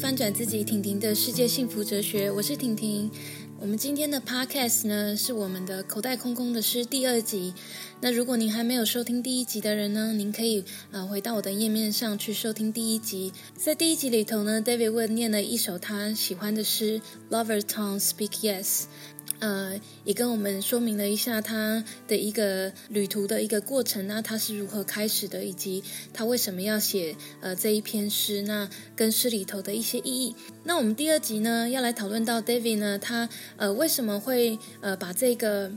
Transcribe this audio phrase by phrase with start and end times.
[0.00, 3.10] 翻转自己，婷婷的世界幸福哲学，我是婷婷。
[3.60, 7.52] 我们今天的 podcast 呢，是我们的口袋空空的诗第二集。
[8.00, 13.32] 那如果您还没有收听第一集的人呢，您可以呃回到我的页面上去收听第一集。
[13.56, 18.84] 在第一集里头呢，David 问念了一首他喜欢的诗，Lover Tongue Speak Yes。
[19.40, 25.82] 呃，也跟我们说明了一下他的一个旅途的一个过程，那他是如何开始的，以及
[26.12, 30.34] 他为什么要写呃这一篇诗，那跟诗里头的一些意义。
[30.64, 35.70] 那我们第二集呢，要来讨论到 David 呢，他呃为什么会呃把这个。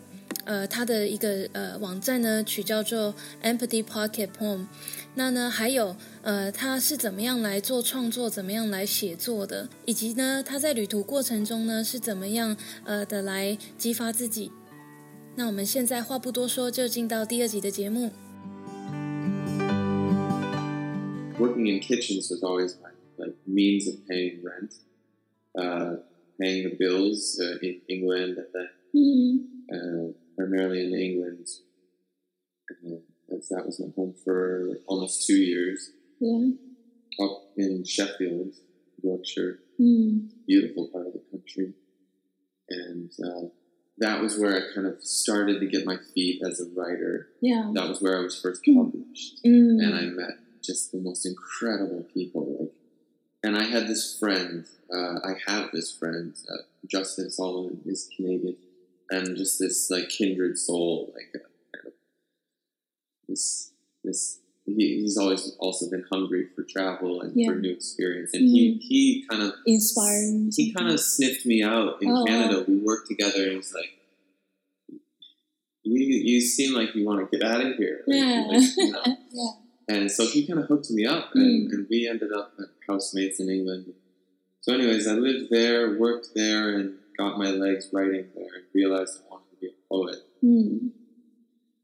[0.44, 4.66] 呃，他的一个呃网站呢，取叫做 Empty Pocket Poem。
[5.14, 14.52] 那呢，还有呃，他是怎么样来做创作，怎么样来写作的，以及呢，他在旅途过程中呢，是怎么样呃的来激发自己。
[15.36, 18.12] 那我们现在话不多说，就进到第二集的节目。
[21.40, 24.74] Working in kitchens was always my like means of paying rent,
[25.54, 26.04] uh,
[26.38, 28.70] paying the bills uh, in England, and then.
[29.72, 31.48] Uh, primarily in England.
[33.32, 35.92] Uh, that was my home for almost two years.
[36.20, 36.52] Yeah.
[37.24, 38.54] Up in Sheffield,
[39.04, 40.30] Yorkshire, mm.
[40.48, 41.74] beautiful part of the country,
[42.70, 43.48] and uh,
[43.98, 47.28] that was where I kind of started to get my feet as a writer.
[47.42, 47.70] Yeah.
[47.74, 49.84] That was where I was first published, mm.
[49.84, 52.58] and I met just the most incredible people.
[52.60, 52.72] Like,
[53.44, 54.66] and I had this friend.
[54.94, 57.82] Uh, I have this friend, uh, Justin Solomon.
[57.86, 58.56] is Canadian
[59.12, 61.44] and just this like kindred soul, like
[63.32, 63.72] this
[64.04, 64.38] this.
[64.64, 67.50] He, he's always also been hungry for travel and yeah.
[67.50, 68.52] for new experience, and mm.
[68.52, 70.52] he he kind of inspiring.
[70.56, 72.60] He kind of sniffed me out in oh, Canada.
[72.60, 72.66] Wow.
[72.68, 73.90] We worked together, and he's like,
[75.82, 78.46] "You you seem like you want to get out of here." Like, yeah.
[78.48, 79.04] Like, you know?
[79.32, 79.52] yeah.
[79.96, 81.74] And so he kind of hooked me up, and, mm.
[81.74, 82.54] and we ended up
[82.88, 83.92] housemates in England.
[84.62, 89.20] So, anyways, I lived there, worked there, and got my legs writing there and realized
[89.20, 90.18] I wanted to be a poet.
[90.44, 90.92] Mm.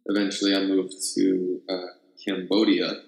[0.08, 1.88] Eventually, I moved to uh,
[2.26, 3.02] Cambodia.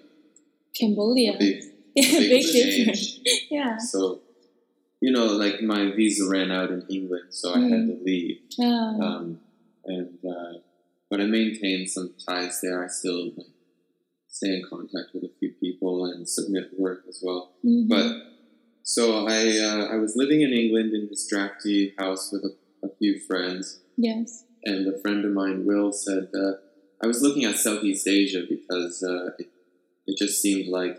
[0.78, 1.36] Cambodia.
[1.38, 1.62] Big,
[1.94, 3.18] big, big difference.
[3.50, 3.76] yeah.
[3.78, 4.20] So,
[5.00, 8.38] you know, like my visa ran out in England, so I had to leave.
[8.60, 9.02] Oh.
[9.02, 9.40] Um,
[9.84, 10.60] and uh,
[11.10, 12.84] but I maintained some ties there.
[12.84, 13.48] I still like,
[14.28, 17.50] stay in contact with a few people and submit work as well.
[17.64, 17.88] Mm-hmm.
[17.88, 18.30] But
[18.84, 22.90] so I uh, I was living in England in this drafty house with a, a
[22.98, 23.80] few friends.
[23.96, 24.44] Yes.
[24.64, 26.52] And a friend of mine, Will, said uh,
[27.02, 29.48] I was looking at Southeast Asia because uh, it,
[30.06, 30.96] it just seemed like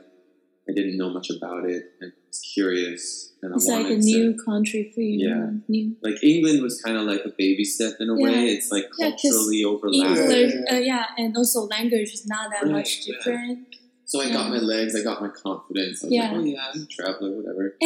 [0.70, 3.34] I didn't know much about it and I was curious.
[3.44, 5.28] And it's I like a wanted new country for you.
[5.30, 5.50] Yeah.
[5.68, 5.96] New.
[6.02, 8.24] Like England was kind of like a baby step in a Yeah.
[8.24, 8.46] way.
[8.50, 10.20] It's like Yeah, 'cause culturally overlapped.
[10.20, 13.16] English, uh, yeah, and also language is not that Right, much yeah.
[13.18, 13.68] different.
[14.06, 16.04] So I got my legs, I got my confidence.
[16.04, 16.32] I was Yeah.
[16.32, 17.76] like, oh yeah, I'm a traveler, whatever.
[17.84, 17.86] I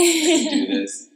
[0.50, 1.10] can do this.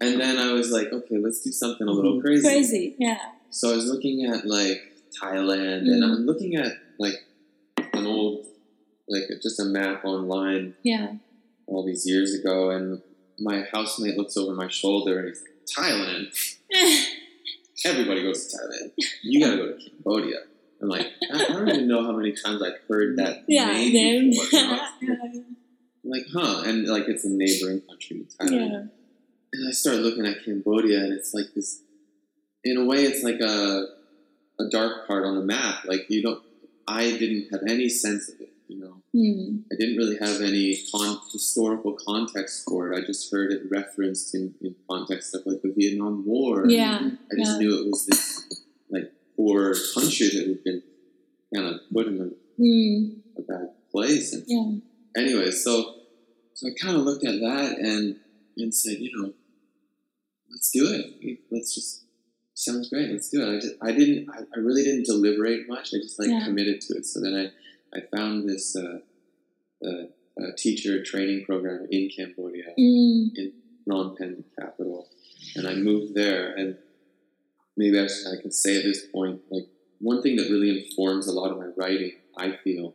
[0.00, 2.42] And then I was like, okay, let's do something a little crazy.
[2.48, 3.18] Crazy, yeah.
[3.50, 4.80] So I was looking at like
[5.22, 6.16] Thailand, and Mm.
[6.16, 7.14] I'm looking at like
[7.92, 8.46] an old,
[9.08, 11.14] like just a map online Yeah.
[11.66, 13.00] all these years ago, and
[13.38, 16.26] my housemate looks over my shoulder and he's like, Thailand.
[17.84, 18.90] Everybody goes to Thailand.
[19.22, 20.36] You gotta go to Cambodia.
[20.82, 24.30] I'm like, I don't even know how many times I've heard that yeah, name then.
[24.30, 24.60] before.
[24.60, 24.80] you know?
[26.04, 26.62] I'm like, huh?
[26.66, 28.70] And like, it's a neighboring country to Thailand.
[28.70, 28.82] yeah.
[29.52, 31.82] And I started looking at Cambodia, and it's like this.
[32.64, 33.86] In a way, it's like a
[34.60, 35.84] a dark part on the map.
[35.84, 36.42] Like you don't.
[36.86, 38.52] I didn't have any sense of it.
[38.68, 39.60] You know, Hmm.
[39.72, 42.98] I didn't really have any con- historical context for it.
[43.02, 46.68] I just heard it referenced in, in context of like the Vietnam War.
[46.68, 46.98] Yeah.
[47.00, 47.58] I just yeah.
[47.58, 48.44] knew it was this
[48.90, 50.82] like poor country that had been
[51.54, 52.28] kind of put in a,
[52.60, 53.20] Hmm.
[53.38, 54.34] a bad place.
[54.34, 55.22] And Yeah.
[55.22, 55.94] anyway, so
[56.52, 58.16] so I kind of looked at that and
[58.58, 59.32] and said, you know,
[60.50, 61.38] let's do it.
[61.50, 62.04] Let's just
[62.58, 63.10] sounds great.
[63.10, 63.56] Let's do it.
[63.56, 65.88] I just I didn't I, I really didn't deliberate much.
[65.94, 66.44] I just like Yeah.
[66.44, 67.06] committed to it.
[67.06, 68.98] So then I I found this uh,
[69.84, 70.04] uh,
[70.40, 73.52] uh, teacher training program in Cambodia, in
[73.86, 75.08] Phnom Penh, the capital,
[75.56, 76.54] and I moved there.
[76.54, 76.76] And
[77.76, 79.68] maybe I, I can say at this point, like
[80.00, 82.94] one thing that really informs a lot of my writing, I feel,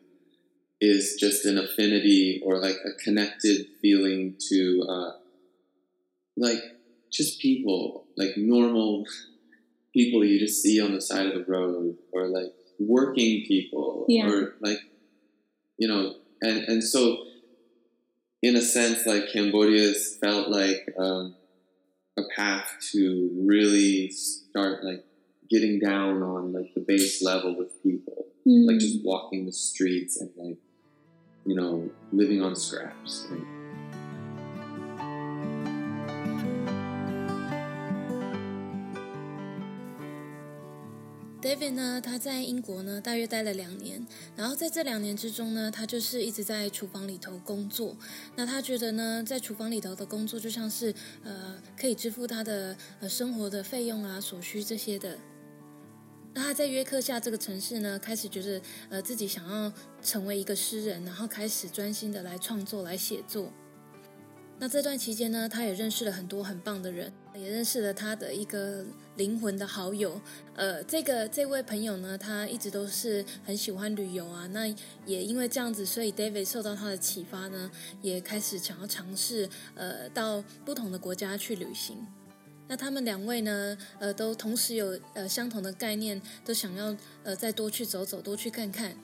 [0.79, 5.11] is just an affinity or like a connected feeling to, uh,
[6.37, 6.61] like
[7.11, 9.05] just people, like normal
[9.93, 14.29] people you just see on the side of the road, or like working people, Yeah.
[14.29, 14.79] or like
[15.77, 17.25] you know, and and so
[18.41, 21.35] in a sense, like Cambodia's felt like um,
[22.17, 25.03] a path to really start like
[25.49, 28.65] getting down on like the base level with people, Hmm.
[28.67, 30.57] like just walking the streets and like
[31.45, 33.27] you know living on scraps.
[33.31, 33.39] Like,
[41.43, 47.97] David 呢，他在英国呢大约待了两年，然后在这两年之中呢，他就是一直在厨房里头工作。
[48.37, 55.17] 那他觉得呢，在厨房里头的工作就像是呃可以支付他的呃生活的费用啊、所需这些的。
[56.33, 63.51] 那他在约克夏这个城市呢，开始觉得呃自己想要成为一个诗人，然后开始专心的来创作、来写作。
[64.59, 70.19] 那这段期间呢，他也认识了很多很棒的人，也认识了他的一个灵魂的好友。
[70.55, 74.47] 呃，这个这位朋友呢，他一直都是很喜欢旅游啊。
[74.47, 74.67] 那
[75.05, 77.71] 也因为这样子，所以 David 受到他的启发呢，
[78.01, 81.97] 也开始想要尝试呃到不同的国家去旅行。
[82.67, 88.95] 那他们两位呢，呃，都同时有呃相同的概念，都想要呃再多去走走，多去看看。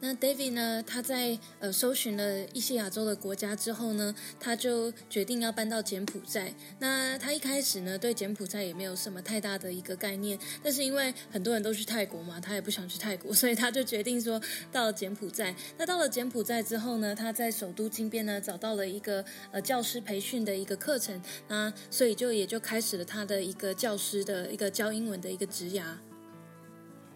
[0.00, 6.54] 那 David 呢，他在呃搜寻了一些亚洲的国家之后呢，他就决定要搬到柬埔寨。
[6.78, 14.40] 那他一开始呢，对柬埔寨也没有什么太大的一个概念，但是因为很多人都去泰国嘛，他也不想去泰国， 所以他就决定说
[14.70, 15.52] 到柬埔寨。
[15.76, 25.82] 那到了柬埔寨之后呢，他在首都金边呢找到了一个呃教师培训的一个课程，那所以就也就开始了他的一个教师的一个教英文的一个职涯。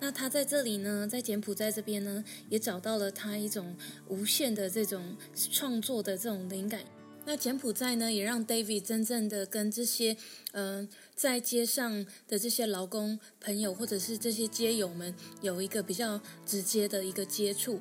[0.02, 3.76] 那他在这里呢，在柬埔寨这边呢，也找到了他一种
[4.08, 5.16] 无限的这种
[5.52, 6.81] 创作的这种灵感。
[7.25, 10.16] 那柬埔寨呢，也让 David 真正的跟这些
[10.50, 17.81] 嗯在街上的这些劳工朋友，或者是这些街友们，有一个比较直接的一个接触。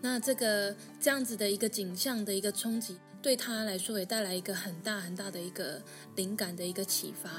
[0.00, 5.80] 那这个这样子的一个景象的一个冲击，对他来说也带来一个很大很大的一个
[6.16, 7.30] 灵感的一个启发。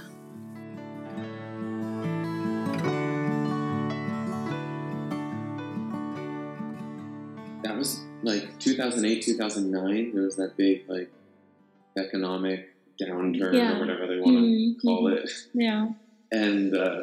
[7.64, 11.12] That was like 2008 2009 there was that big like
[11.98, 12.70] economic
[13.02, 13.78] downturn Yeah.
[13.78, 15.90] or whatever they want to Mhm, call it Yeah.
[16.32, 17.02] and uh,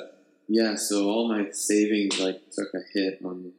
[0.48, 3.50] yeah so all my savings like took a hit on me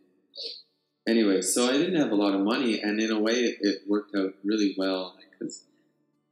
[1.08, 3.78] anyway so i didn't have a lot of money and in a way it, it
[3.88, 5.64] worked out really well because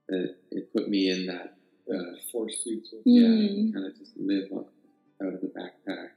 [0.10, 1.56] it, it put me in that
[1.94, 2.98] uh, forced you to.
[3.06, 3.74] yeah Mm.
[3.74, 4.70] kind of just live up
[5.24, 6.10] out of the backpack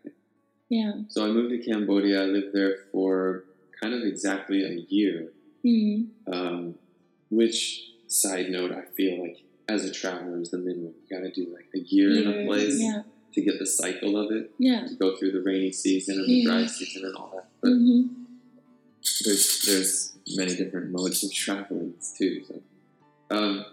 [0.68, 0.92] Yeah.
[1.08, 3.44] so i moved to cambodia i lived there for
[3.80, 5.32] kind of exactly a year
[5.64, 6.06] Mm.
[6.32, 6.74] um,
[7.28, 9.38] which side note I feel like
[9.68, 10.94] as a traveler is the minimum.
[11.08, 13.02] You got to do like a year in a place Yeah.
[13.32, 14.86] to get the cycle of it, Yeah.
[14.86, 16.44] to go through the rainy season and the Yeah.
[16.48, 17.46] dry season and all that.
[17.60, 18.02] But hmm
[19.24, 22.44] there's there's many different modes of traveling too.
[22.46, 22.62] So,
[23.30, 23.64] um,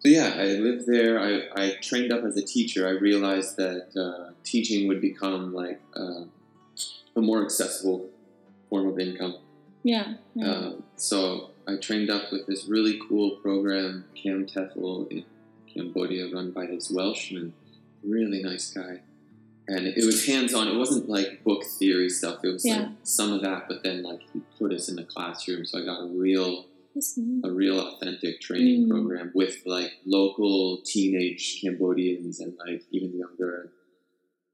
[0.00, 1.20] so yeah, I lived there.
[1.20, 2.86] I, I trained up as a teacher.
[2.86, 6.24] I realized that uh, teaching would become like uh,
[7.16, 8.08] a more accessible
[8.68, 9.36] form of income.
[9.82, 10.14] Yeah.
[10.34, 10.50] Yeah.
[10.50, 15.24] Um, so I trained up with this really cool program, CamTEFL in
[15.72, 17.52] Cambodia, run by this Welshman,
[18.02, 19.00] really nice guy.
[19.68, 20.68] And it was hands on.
[20.68, 22.38] It wasn't like book theory stuff.
[22.44, 25.64] It was like some of that, but then like he put us in the classroom.
[25.66, 26.66] So I got a real,
[27.44, 28.90] a real authentic training Mm.
[28.90, 33.72] program with like local teenage Cambodians and like even younger.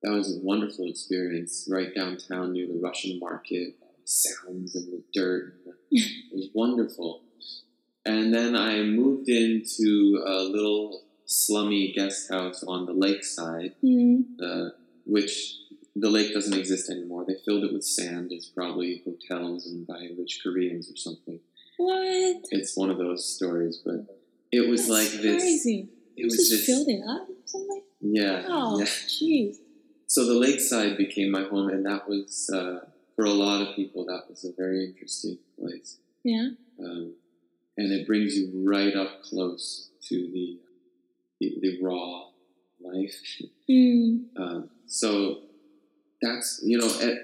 [0.02, 1.68] That was a wonderful experience.
[1.70, 3.74] Right downtown near the Russian market,
[4.12, 5.54] sounds and the dirt.
[5.90, 7.22] It was wonderful.
[8.04, 14.24] And then I moved into a little slummy guest house on the lakeside, Mm.
[14.42, 14.70] uh,
[15.06, 15.56] which
[15.94, 17.24] the lake doesn't exist anymore.
[17.26, 18.32] They filled it with sand.
[18.32, 21.38] It's probably hotels and by rich Koreans or something.
[21.76, 22.36] What?
[22.50, 24.06] It's one of those stories, but
[24.50, 25.42] it was That's like this.
[25.42, 25.88] Crazy.
[26.16, 27.82] It was just filled it up or something.
[28.00, 28.44] Yeah.
[28.48, 28.84] Oh, yeah.
[28.84, 29.56] jeez.
[30.06, 32.80] So the lakeside became my home, and that was uh,
[33.16, 34.04] for a lot of people.
[34.06, 35.98] That was a very interesting place.
[36.24, 36.50] Yeah.
[36.78, 37.14] um,
[37.76, 40.58] and it brings you right up close to the
[41.40, 42.26] the, the raw
[42.80, 43.14] life.
[43.70, 44.24] Mm.
[44.36, 45.38] Um, so
[46.20, 47.18] that's you know, it,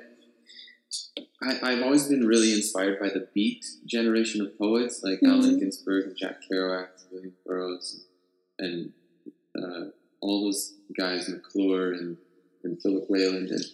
[1.43, 5.61] I, I've always been really inspired by the beat generation of poets like Allen Mhm.
[5.61, 8.05] Ginsberg and Jack Kerouac, and William Burroughs,
[8.59, 8.93] and
[9.61, 9.87] uh,
[10.21, 12.17] all those guys, McClure and,
[12.65, 13.65] and Philip Whalen, and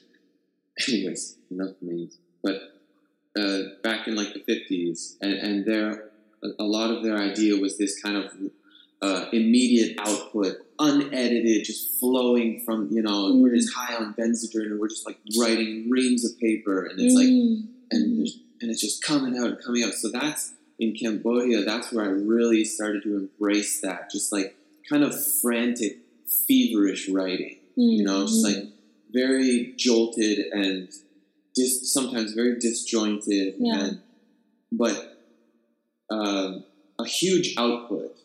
[0.89, 2.19] anyways, enough names.
[2.43, 2.61] But
[3.39, 6.11] uh, back in like the fifties, and and their
[6.59, 8.31] a, lot of their idea was this kind of
[9.03, 14.79] uh, immediate output, unedited, just flowing from you know we're just high on Benzedrine and
[14.81, 17.67] we're just like writing reams of paper, and it's like Mm.
[17.91, 18.29] and
[18.61, 19.95] and it's just coming out and coming out.
[19.95, 21.63] So that's in Cambodia.
[21.65, 24.57] That's where I really started to embrace that, just like
[24.89, 27.57] kind of frantic, feverish writing.
[27.79, 27.97] Mm.
[27.99, 28.55] You know, just Mm.
[28.55, 28.69] like
[29.15, 30.89] very jolted and
[31.55, 33.85] dis- sometimes very disjointed, Yeah.
[33.85, 34.01] and
[34.73, 35.19] but
[36.11, 36.65] um,
[36.99, 38.17] a huge output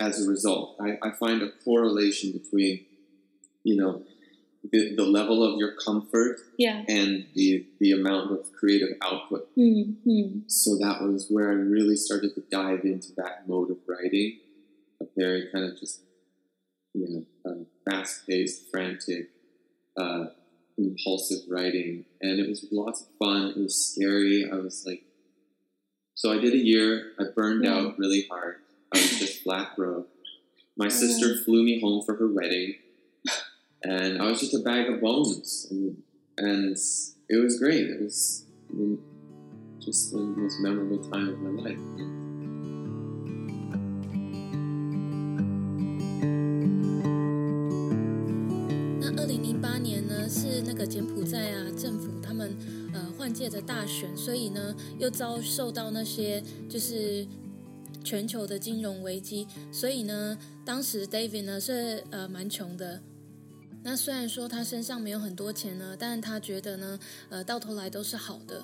[0.00, 0.76] as a result.
[0.80, 2.84] I, I find a correlation between,
[3.64, 4.02] you know,
[4.70, 6.84] the, the level of your comfort Yeah.
[6.88, 9.48] and the the amount of creative output.
[9.56, 13.78] Mm, mm, So that was where I really started to dive into that mode of
[13.88, 14.38] writing,
[15.00, 16.00] a very kind of just
[16.94, 17.08] you
[17.44, 19.30] know um, fast paced, frantic,
[19.96, 20.26] uh,
[20.78, 23.48] impulsive writing, and it was lots of fun.
[23.48, 24.48] It was scary.
[24.50, 25.02] I was like,
[26.14, 27.12] so I did a year.
[27.18, 27.74] I burned Yeah.
[27.74, 28.56] out really hard.
[28.94, 30.08] I was just flat broke.
[30.76, 32.74] My sister flew me home for her wedding,
[33.82, 35.66] and I was just a bag of bones.
[35.70, 36.02] And,
[36.38, 36.76] and
[37.28, 37.84] it was great.
[37.90, 38.44] It was
[38.74, 38.98] mm,
[39.80, 42.21] just the most memorable time of my life.
[53.22, 57.24] 换届的大选，所以呢又遭受到那些就是
[58.02, 63.00] 全球的金融危机，所以呢当时 David 呢是呃蛮穷的。
[63.84, 66.98] 那虽然说他身上没有很多钱呢，但是他觉得呢
[67.28, 68.60] 呃到头来都是好的，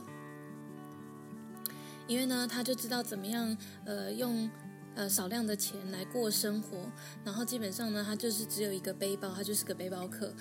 [2.09, 4.51] 因为呢他就知道怎么样呃用。
[4.97, 6.77] 呃，少量的钱来过生活，
[7.25, 10.35] 然后基本上呢，他就是只有一个背包，他就是个背包客。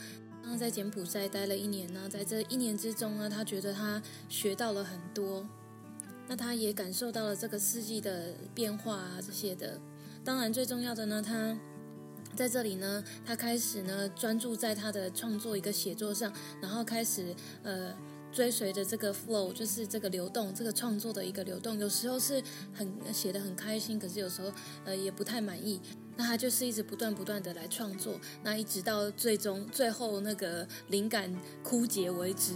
[0.48, 5.46] 然后在柬埔寨待了一年呢，在这一年之中呢，他觉得他学到了很多，
[6.26, 9.78] 那他也感受到了这个四季的变化啊这些的。
[10.24, 11.60] 当然最重要的呢，他
[12.34, 17.94] 在这里呢，他开始呢专注在他的创作一个写作上，然后开始呃
[18.32, 21.78] 追随着这个 flow，就是这个流动，这个创作的一个流动。
[21.78, 22.42] 有时候是
[22.74, 24.50] 很写的很开心，可是有时候
[24.86, 25.82] 呃也不太满意。
[26.18, 31.34] 那他就是一直不断不断的来创作，那一直到最终最后那个灵感
[31.64, 32.54] 枯竭为止。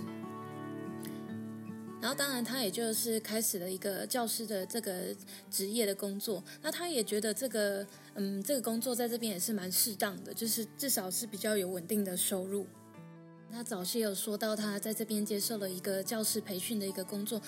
[2.01, 5.15] 然后，当然，他也就是开始了一个教师的这个
[5.51, 6.44] 职业的工作。
[6.63, 12.65] 那他也觉得这个，嗯，这个工作在这边也是蛮适当的，就是至少是比较有稳定的收入。
[13.51, 17.39] 他早期有说到，他在这边接受了一个教师培训的一个工作，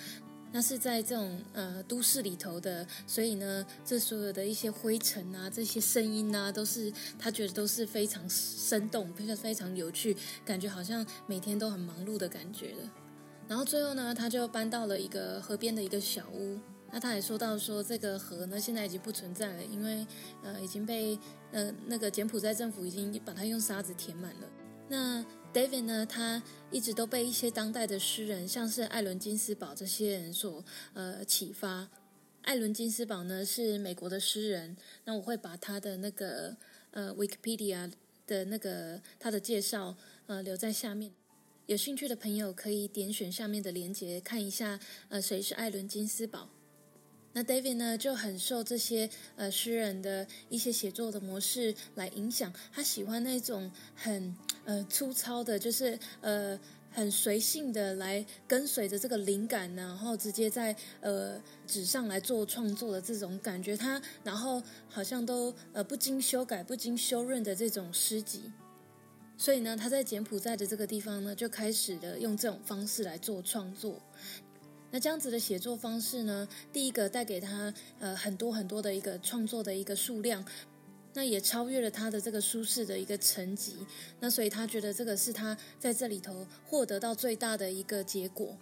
[0.56, 12.78] 那是在这种呃都市里头的，所以呢，这所有的一些灰尘啊，这些声音啊，都是他觉得都是非常生动，非常非常有趣，感觉好像每天都很忙碌的感觉的。
[13.48, 16.60] 然后最后呢，他就搬到了一个河边的一个小屋。
[16.92, 20.06] 那他也说到说，这个河呢现在已经不存在了，因为
[20.44, 21.18] 呃已经被
[21.52, 24.48] 呃那个柬埔寨政府已经把它用沙子填满了。
[24.88, 26.42] 那 David 呢，他
[26.72, 31.88] 一直都被一些当代的诗人，像是艾伦金斯堡这些人所呃启发。
[32.42, 36.58] 艾伦金斯堡呢是美国的诗人，那我会把他的那个
[36.90, 37.92] 呃 Wikipedia
[38.26, 39.96] 的那个他的介绍
[40.26, 41.12] 呃留在下面。
[41.68, 44.80] 有兴趣的朋友可以点选下面的链接看一下，
[45.10, 46.50] 呃，谁是艾伦金斯堡？
[47.34, 54.36] 那 David 呢就很受这些呃诗人的一些写作的模式来影响，他喜欢那种很
[54.66, 56.60] 呃粗糙的，就是呃
[56.92, 63.76] 很随性的来跟随着这个灵感，然后直接在呃纸上来做创作的这种感觉。
[63.76, 68.44] 他然后好像都呃不经修改、不经修润的这种诗集。
[69.36, 74.00] 所以呢，他在柬埔寨的这个地方呢，就开始了用这种方式来做创作。
[74.94, 80.46] 那这样子的写作方式呢，第一个带给他呃很多很多的一个创作的一个数量，
[81.16, 83.78] 那也超越了他的这个舒适的一个层级。
[84.20, 88.56] 那所以他觉得这个是他在这里头获得到最大的一个结果。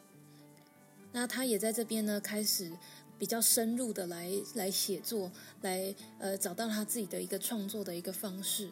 [1.11, 2.71] 那他也在这边呢，开始
[3.19, 8.69] 比较深入的来来写作，来呃找到他自己的一个创作的一个方式。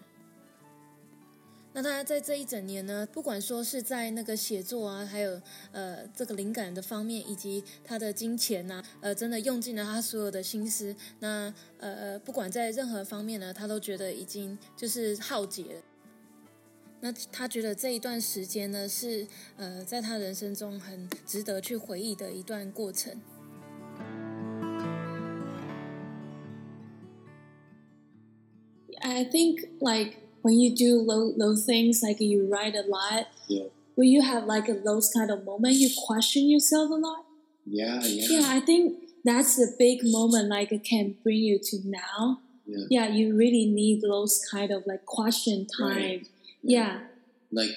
[1.71, 5.39] 那他在这一整年呢，不管说是在那个写作啊，还有
[5.71, 10.95] 呃这个灵感的方面，以及他的金钱呐、呃，真的用尽了他所有的心思。
[11.19, 15.81] 那呃，不管在任何方面呢，他都觉得已经就是耗竭了。
[17.01, 23.21] 那他觉得这一段时间呢，是呃在他人生中很值得去回忆的一段过程。
[29.01, 33.27] I think like when you do low low things, like you write a lot.
[33.47, 33.65] Yeah.
[33.95, 37.25] Will you have like a, those kind of moment you question yourself a lot?
[37.65, 38.25] Yeah, yeah.
[38.39, 40.47] Yeah, I think that's the big moment.
[40.49, 42.39] Like it can bring you to now.
[42.65, 42.85] Yeah.
[42.89, 45.95] Yeah, you really need those kind of like question time.
[45.97, 46.27] Right.
[46.63, 46.99] Yeah.
[47.51, 47.71] Like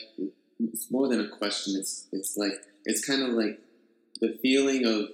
[0.61, 1.75] it's more than a question.
[1.79, 2.53] It's it's like
[2.85, 3.59] it's kind of like
[4.21, 5.09] the feeling of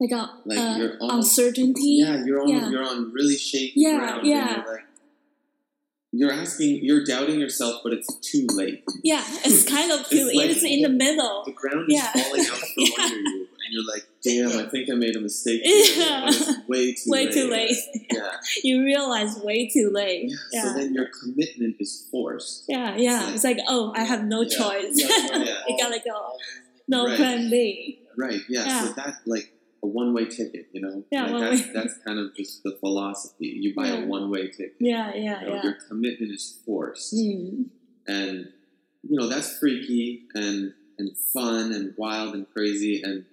[0.00, 1.96] Like a Like uh, you're almost- uncertainty.
[2.04, 2.70] yeah, you're on Yeah.
[2.70, 4.26] you're on really shaky Yeah, ground.
[4.26, 4.54] yeah.
[4.54, 4.84] And you're like
[6.12, 8.82] you're asking, you're doubting yourself, but it's too late.
[9.04, 11.44] Yeah, it's kind of It's like- it's in the middle.
[11.44, 12.12] The ground is Yeah.
[12.12, 13.04] falling out from Yeah.
[13.04, 15.62] under you, and you're like, damn, I think I made a mistake.
[15.64, 16.26] Yeah.
[16.28, 17.32] It's way too way late.
[17.34, 17.76] too late.
[18.12, 18.30] Yeah.
[18.64, 20.32] You realize way too late.
[20.52, 20.62] yeah.
[20.64, 22.64] So then your commitment is forced.
[22.68, 23.32] Yeah, yeah.
[23.32, 24.92] It's like, oh, I have no choice.
[24.94, 25.54] Yeah.
[25.68, 26.32] you gotta go.
[26.88, 27.16] No Right.
[27.16, 28.00] plan B.
[28.18, 28.40] Right.
[28.48, 28.86] Yeah.
[28.86, 29.52] So that's like
[29.82, 30.68] a one-way ticket.
[30.72, 31.04] You know.
[31.10, 33.46] Yeah, Like that's, that's kind of just the philosophy.
[33.60, 34.04] You buy Yeah.
[34.04, 34.76] a one-way ticket.
[34.80, 35.62] Yeah, yeah, You know, yeah.
[35.64, 37.14] Your commitment is forced.
[37.14, 37.66] Mm.
[38.06, 38.48] and
[39.02, 43.24] you know that's freaky and and fun and wild and crazy and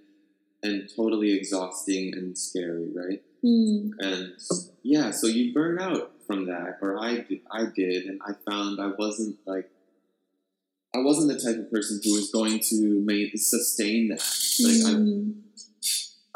[0.63, 3.91] and totally exhausting and scary right Mm.
[3.99, 4.33] and
[4.83, 8.79] yeah so you burn out from that or i did, i did and i found
[8.81, 9.69] i wasn't like
[10.95, 14.19] i wasn't the type of person who was going to make sustain that
[14.63, 15.33] like Mm.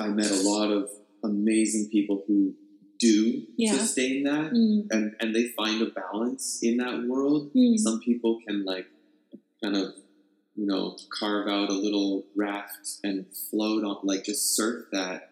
[0.05, 0.89] I, met a lot of
[1.23, 2.53] amazing people who
[2.99, 3.77] do Yeah.
[3.77, 4.87] sustain that Mm.
[4.91, 7.77] and and they find a balance in that world Mm.
[7.79, 8.87] some people can like
[9.63, 9.87] kind of
[10.55, 15.31] you know carve out a little raft and float on like just surf that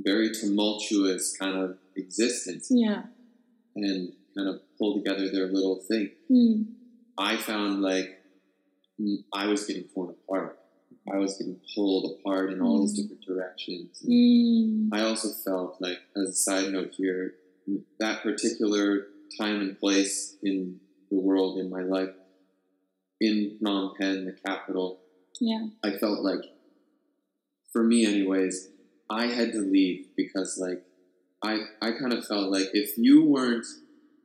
[0.00, 3.02] very tumultuous kind of existence Yeah.
[3.74, 6.66] and kind of pull together their little thing Mm.
[7.18, 8.08] i found like
[9.32, 10.58] i was getting torn apart
[11.12, 13.02] i was getting pulled apart in all these Mm.
[13.02, 14.88] different directions Mm.
[14.92, 17.34] I also felt like, as a side note here,
[17.98, 19.08] that particular
[19.38, 22.14] time and place in the world in my life,
[23.20, 25.00] in Phnom Penh, the capital,
[25.40, 25.68] Yeah.
[25.82, 26.44] I felt like,
[27.72, 28.68] for me, anyways,
[29.10, 30.82] I had to leave because, like,
[31.42, 33.66] I I kind of felt like if you weren't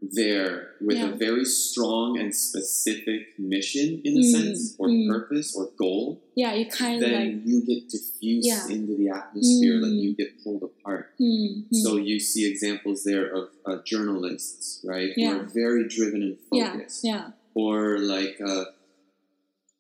[0.02, 1.12] there with Yeah.
[1.12, 5.08] a very strong and specific mission, in a Mm, sense, or mm.
[5.08, 7.48] purpose or goal, Yeah, you kind of then like.
[7.48, 8.68] you get diffused Yeah.
[8.68, 10.02] into the atmosphere, like Mm.
[10.02, 11.14] you get pulled apart.
[11.20, 11.66] Mm.
[11.72, 11.76] Mm.
[11.84, 16.74] So you see examples there of uh, journalists, right, who are very driven and yeah,
[16.74, 17.32] focused, yeah.
[17.54, 18.66] or like uh,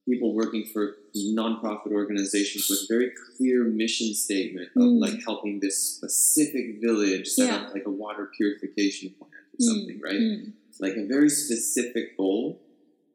[0.07, 4.99] people working for nonprofit organizations with very clear mission statement of Mm.
[4.99, 7.55] like helping this specific village set Yeah.
[7.57, 9.65] up like a water purification plant Mm.
[9.69, 10.15] something, right?
[10.15, 10.53] Mm.
[10.79, 12.59] Like a very specific goal,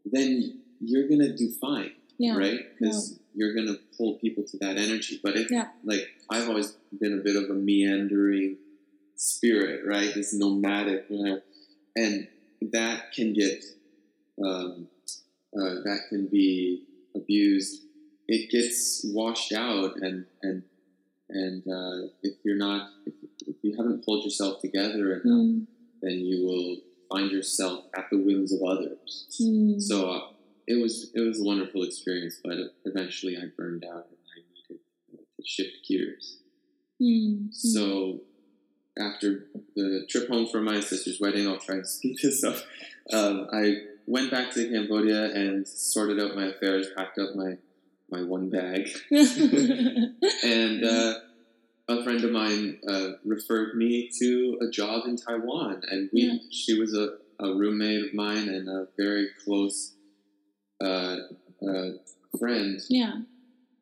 [0.04, 2.36] then you're gonna do fine Yeah.
[2.36, 2.60] right?
[2.78, 5.20] Because you're gonna pull people to that energy.
[5.22, 5.68] But if Yeah.
[5.84, 8.58] like I've always been a bit of a meandering
[9.16, 10.14] spirit, right?
[10.14, 11.40] This nomadic, you know,
[11.96, 12.28] and
[12.60, 13.64] that can get
[14.42, 14.88] um,
[15.58, 16.82] uh, that can be
[17.14, 17.82] abused.
[18.28, 20.62] It gets washed out, and and
[21.30, 23.14] and uh, if you're not, if,
[23.46, 25.66] if you haven't pulled yourself together enough, Mm.
[26.06, 26.76] Then you will
[27.10, 29.26] find yourself at the whims of others.
[29.40, 29.80] Mm.
[29.80, 30.20] So uh,
[30.66, 34.40] it was it was a wonderful experience, but eventually I burned out and I
[34.70, 36.38] needed to shift gears.
[37.00, 37.52] Mm.
[37.52, 38.20] So
[38.98, 42.56] after the trip home from my sister's wedding, I'll try and speed this up.
[43.12, 47.58] Um, I went back to Cambodia and sorted out my affairs, packed up my
[48.08, 51.14] my one bag, and uh,
[51.88, 56.38] a friend of mine uh, referred me to a job in Taiwan, and we Yeah.
[56.50, 59.94] she was a, a roommate of mine and a very close
[60.82, 61.16] uh,
[61.66, 61.90] uh,
[62.38, 63.20] friend, yeah.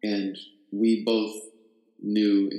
[0.03, 0.37] and
[0.71, 1.35] we both
[2.03, 2.51] knew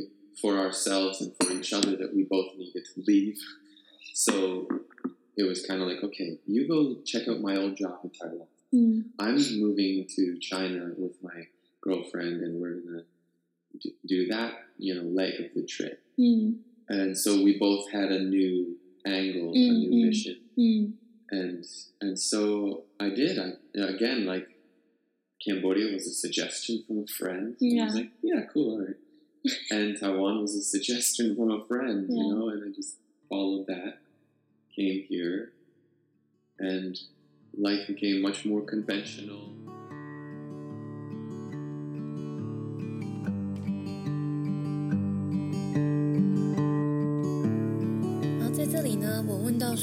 [0.42, 3.38] for ourselves and for each other that we both needed to leave.
[4.14, 4.68] So
[5.38, 8.48] it was kind of like, okay, you go check out my old job in Taiwan.
[8.74, 9.04] Mm.
[9.20, 11.48] I'm moving to China with my
[11.82, 13.04] girlfriend, and we're gonna
[13.80, 16.02] do, do that, you know, leg of the trip.
[16.20, 16.58] Mm.
[16.90, 20.06] And so we both had a new angle, a Mm, new mm.
[20.08, 20.94] mission, Mm.
[21.32, 21.66] and
[22.02, 23.38] and so I did.
[23.40, 24.48] I again like
[25.46, 27.56] Cambodia was a suggestion from a friend.
[27.60, 27.86] And I Yeah.
[27.86, 28.96] was like, yeah, cool, all right.
[29.72, 32.16] and Taiwan was a suggestion from a friend, Yeah.
[32.24, 32.96] you know, and I just
[33.30, 34.00] followed that,
[34.76, 35.52] came here,
[36.60, 37.00] and
[37.58, 39.52] life became much more conventional.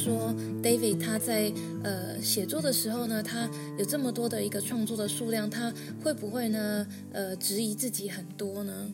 [0.02, 1.52] 说，David 他在
[1.84, 8.92] 呃写作的时候呢，他有这么多的一个创作的数量，他会不会呢呃质疑自己很多呢？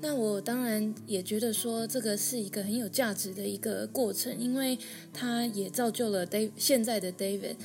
[0.00, 4.78] 那我当然也觉得说，这个是一个很有价值的一个过程，因为
[5.12, 7.56] 它也造就了 Dave 现在的 David。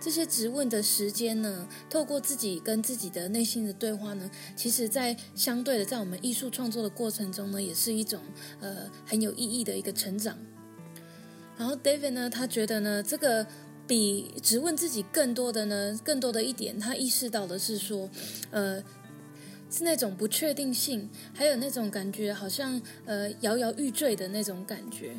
[0.00, 8.20] 这些质问的时间呢，透过自己跟自己的内心的对话呢，其实在相对的，在我们艺术创作的过程中呢，也是一种
[8.60, 10.38] 呃很有意义的一个成长。
[11.56, 13.46] 然后 David 呢，他觉得呢，这个
[13.86, 18.08] 比只问自己更多的呢，更多的一点，他意识到的是说，
[18.50, 18.82] 呃，
[19.70, 25.14] 是那种不确定性，还有那种感觉好像呃摇摇欲坠的那种感觉。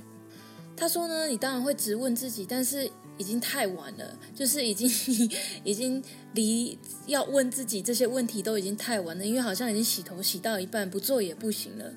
[0.76, 4.90] 他说呢，你当然会直问自己，但是已经太晚了，就是已经
[5.64, 11.94] 已经离要问自己这些问题都已经太晚了，因为好像已经洗头洗到一半，不做也不行了。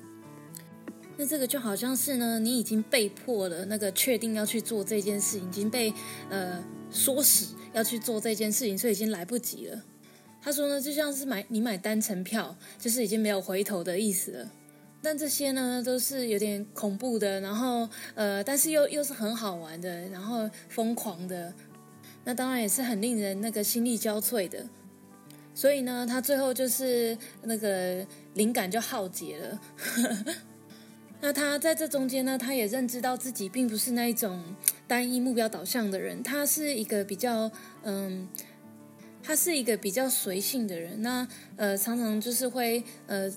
[1.17, 5.91] 那这个就好像是呢，你已经被迫了，那个确定要去做这件事，已经被
[6.29, 9.83] 呃唆使要去做这件事情，所以已经来不及了。
[10.39, 14.51] 他说呢，就像是买你买单程票，就是已经没有回头的意思了。
[15.01, 21.53] 但这些呢，都是有点恐怖的，然后呃，但是又又是很好玩的，然后疯狂的，
[22.23, 24.65] 那当然也是很令人那个心力交瘁的。
[25.53, 29.59] 所以呢，他最后就是那个灵感就耗竭了。
[31.19, 34.43] 那他在这中间呢，他也认知到自己并不是那一种
[34.87, 37.51] 单一目标导向的人，他是一个比较
[37.83, 38.29] 嗯，
[39.23, 41.01] 他是一个比较随性的人。
[41.01, 43.31] 那呃，常常就是会呃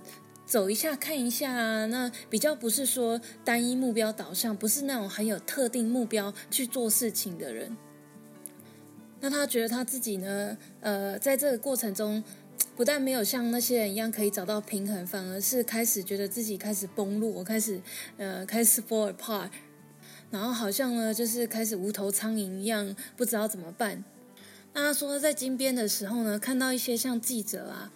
[0.45, 7.75] 走一下看一下啊，那比较不是说单一目标导向，不是那种很有特定目标去做事情的人。
[9.21, 12.23] 那他觉得他自己呢，呃，在这个过程中。
[12.77, 17.81] 不但没有像那些人一样可以找到平衡，反而是开始觉得自己开始崩落，开始
[18.17, 19.51] 呃开始 fall apart，
[20.31, 24.03] 然后好像呢就是开始无头苍蝇一样，不知道怎么办。
[24.73, 27.93] 那他说在金边的时候呢，看到一些像记者啊。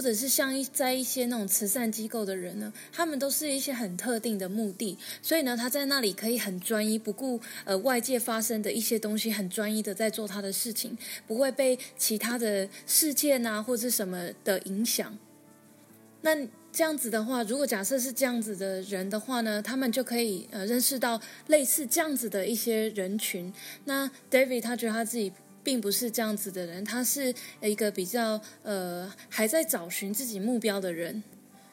[0.00, 15.18] 或者是像一在一些那种慈善机构的人呢，他们都是一些很特定的目的，所以呢，他在那里可以很专一，不顾呃外界发生的一些东西，很专一的在做他的事情，不会被其他的事件啊或者什么的影响。
[16.22, 16.34] 那
[16.72, 23.52] 这样子的话，如果假设是这样子的人的话呢，他们就可以呃认识到类似这样子的一些人群。
[23.84, 25.30] 那 David 他觉得他自己。
[25.62, 31.22] 并不是这样子的人，他是一个比较呃还在找寻自己目标的人。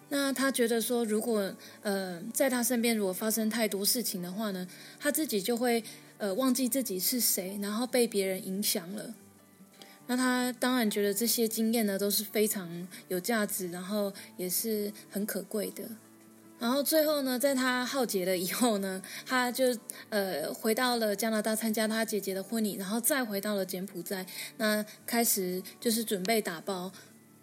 [0.09, 4.67] 那他觉得说，如果呃在他身边如果发生太多事情的话呢，
[4.99, 5.83] 他自己就会
[6.17, 9.13] 呃忘记自己是谁，然后被别人影响了。
[10.07, 15.83] 那他当然觉得这些经验呢都是非常有价值，然后也是很可贵的。
[16.59, 19.65] 然后最后呢，在他浩劫了以后呢，他就
[20.09, 24.25] 呃回到了加拿大参加他姐姐的婚礼，然后再回到了柬埔寨，
[24.57, 26.91] 那开始就是准备打包，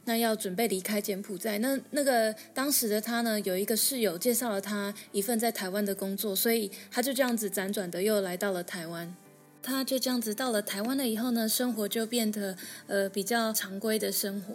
[0.05, 1.59] 那要准备离开柬埔寨。
[1.59, 9.15] 那那个当时的他呢，有一个室友介绍了他一份在台湾的工作，所以他就这样子辗转的又来到了台湾。
[9.63, 12.57] 他就这样子到了台湾了以后呢，生活就变得
[12.89, 14.55] 呃比较常规的生活。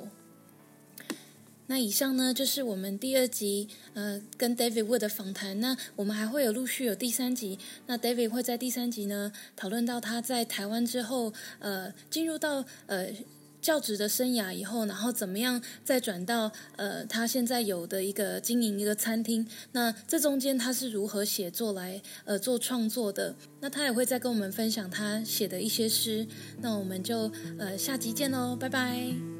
[1.69, 5.59] 那以上呢就是我们第二集呃跟 David Wood 的访谈。
[5.59, 7.59] 那我们还会有陆续有第三集。
[7.85, 13.07] 那 David 会在第三集呢讨论到他在台湾之后呃进入到呃
[13.61, 19.45] 教职的生涯以后，然后怎么样再转到呃他现在有的一个经营一个餐厅。
[19.73, 23.35] 那这中间他是如何写作来呃做创作的？
[23.59, 26.25] 那他也会再跟我们分享他写的一些诗。
[26.61, 29.38] 那我们就呃下集见喽，拜拜。